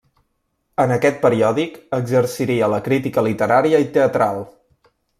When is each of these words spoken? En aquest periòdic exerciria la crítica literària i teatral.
En 0.83 0.93
aquest 0.95 1.19
periòdic 1.25 1.77
exerciria 1.99 2.73
la 2.75 2.83
crítica 2.91 3.27
literària 3.31 3.87
i 3.89 3.91
teatral. 3.99 4.47